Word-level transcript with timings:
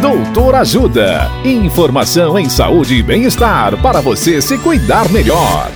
Doutor 0.00 0.54
Ajuda. 0.56 1.30
Informação 1.42 2.38
em 2.38 2.50
saúde 2.50 2.96
e 2.96 3.02
bem-estar 3.02 3.80
para 3.80 4.02
você 4.02 4.42
se 4.42 4.58
cuidar 4.58 5.10
melhor. 5.10 5.70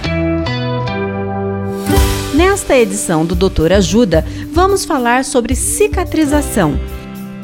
Nesta 2.34 2.76
edição 2.76 3.24
do 3.24 3.34
Doutor 3.34 3.72
Ajuda, 3.72 4.24
vamos 4.52 4.84
falar 4.84 5.24
sobre 5.24 5.54
cicatrização. 5.54 6.78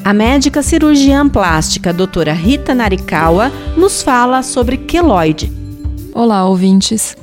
A 0.05 0.12
médica 0.12 0.62
cirurgiã 0.62 1.27
plástica 1.27 1.95
doutora 1.95 2.35
Rita 2.35 2.75
Narikawa 2.75 3.51
nos 3.75 4.03
fala 4.03 4.43
sobre 4.43 4.77
queloide. 4.77 5.51
Olá, 6.13 6.47
ouvintes. 6.47 7.17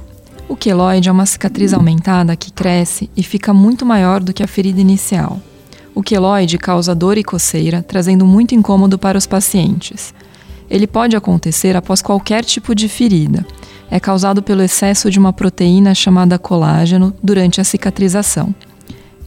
O 0.50 0.58
queloide 0.58 1.10
é 1.10 1.12
uma 1.12 1.28
cicatriz 1.28 1.74
aumentada 1.74 2.36
que 2.36 2.52
cresce 2.52 3.08
e 3.16 3.22
fica 3.22 3.54
muito 3.54 3.86
maior 3.86 4.20
do 4.20 4.34
que 4.34 4.42
a 4.42 4.48
ferida 4.48 4.82
inicial. 4.82 5.40
O 5.96 6.02
queloide 6.02 6.57
causa 6.57 6.96
dor 6.96 7.18
e 7.18 7.23
coceira, 7.23 7.84
trazendo 7.84 8.25
muito 8.25 8.56
incômodo 8.56 8.97
para 8.97 9.18
os 9.18 9.28
pacientes. 9.28 10.14
Ele 10.69 10.88
pode 10.88 11.16
acontecer 11.16 11.75
após 11.75 12.02
qualquer 12.02 12.43
tipo 12.43 12.74
de 12.74 12.89
ferida. 12.89 13.46
É 13.92 14.00
causado 14.00 14.42
pelo 14.42 14.64
excesso 14.64 15.11
de 15.11 15.19
uma 15.19 15.32
proteína 15.32 15.93
chamada 15.93 16.39
colágeno 16.39 17.14
durante 17.21 17.61
a 17.61 17.64
cicatrização. 17.64 18.56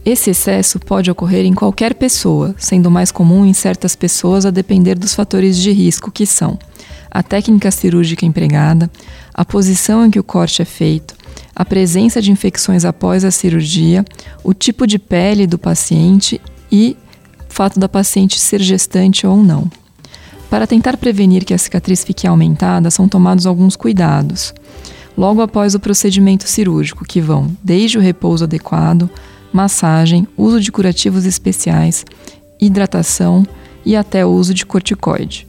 Esse 0.03 0.29
excesso 0.29 0.79
pode 0.79 1.09
ocorrer 1.11 1.45
em 1.45 1.53
qualquer 1.53 1.93
pessoa, 1.93 2.53
sendo 2.57 2.91
mais 2.91 3.11
comum 3.11 3.45
em 3.45 3.53
certas 3.53 3.95
pessoas 3.95 4.45
a 4.45 4.51
depender 4.51 4.95
dos 4.95 5.13
fatores 5.13 5.57
de 5.57 5.71
risco 5.71 6.11
que 6.11 6.25
são 6.25 6.57
a 7.09 7.23
técnica 7.23 7.71
cirúrgica 7.71 8.25
empregada, 8.25 8.91
a 9.33 9.43
posição 9.43 10.05
em 10.05 10.11
que 10.11 10.19
o 10.19 10.23
corte 10.23 10.61
é 10.61 10.65
feito, 10.65 11.15
a 11.55 11.65
presença 11.65 12.21
de 12.21 12.31
infecções 12.31 12.85
após 12.85 13.25
a 13.25 13.31
cirurgia, 13.31 14.05
o 14.43 14.53
tipo 14.53 14.85
de 14.85 14.99
pele 14.99 15.47
do 15.47 15.57
paciente 15.57 16.39
e 16.71 16.97
fato 17.49 17.79
da 17.79 17.89
paciente 17.89 18.39
ser 18.39 18.61
gestante 18.61 19.25
ou 19.25 19.37
não. 19.37 19.69
Para 20.49 20.67
tentar 20.67 20.95
prevenir 20.97 21.43
que 21.43 21.53
a 21.53 21.57
cicatriz 21.57 22.03
fique 22.03 22.27
aumentada, 22.27 22.89
são 22.89 23.07
tomados 23.07 23.45
alguns 23.45 23.75
cuidados. 23.75 24.53
Logo 25.17 25.41
após 25.41 25.73
o 25.73 25.79
procedimento 25.79 26.47
cirúrgico, 26.47 27.03
que 27.03 27.19
vão 27.19 27.51
desde 27.63 27.97
o 27.97 28.01
repouso 28.01 28.43
adequado, 28.43 29.09
massagem, 29.51 30.27
uso 30.37 30.61
de 30.61 30.71
curativos 30.71 31.25
especiais, 31.25 32.05
hidratação 32.61 33.45
e 33.83 33.95
até 33.95 34.25
o 34.25 34.29
uso 34.29 34.53
de 34.53 34.65
corticoide. 34.65 35.47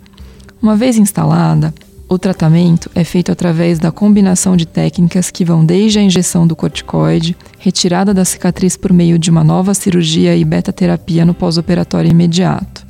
Uma 0.60 0.74
vez 0.74 0.96
instalada, 0.96 1.74
o 2.08 2.18
tratamento 2.18 2.90
é 2.94 3.04
feito 3.04 3.30
através 3.30 3.78
da 3.78 3.92
combinação 3.92 4.56
de 4.56 4.66
técnicas 4.66 5.30
que 5.30 5.44
vão 5.44 5.64
desde 5.64 5.98
a 5.98 6.02
injeção 6.02 6.46
do 6.46 6.56
corticoide, 6.56 7.36
retirada 7.58 8.14
da 8.14 8.24
cicatriz 8.24 8.76
por 8.76 8.92
meio 8.92 9.18
de 9.18 9.30
uma 9.30 9.44
nova 9.44 9.74
cirurgia 9.74 10.34
e 10.34 10.44
beta-terapia 10.44 11.26
no 11.26 11.34
pós-operatório 11.34 12.10
imediato. 12.10 12.86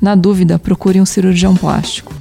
Na 0.00 0.14
dúvida, 0.14 0.58
procure 0.58 1.00
um 1.00 1.06
cirurgião 1.06 1.56
plástico. 1.56 2.14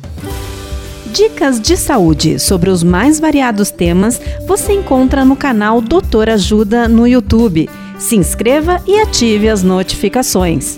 Dicas 1.12 1.60
de 1.60 1.76
saúde 1.76 2.40
sobre 2.40 2.70
os 2.70 2.84
mais 2.84 3.20
variados 3.20 3.72
temas 3.72 4.22
você 4.48 4.74
encontra 4.74 5.26
no 5.26 5.36
canal 5.36 5.82
Doutor 5.82 6.30
Ajuda 6.30 6.88
no 6.88 7.06
YouTube. 7.06 7.70
Se 7.98 8.16
inscreva 8.16 8.82
e 8.88 9.00
ative 9.02 9.50
as 9.50 9.62
notificações. 9.62 10.78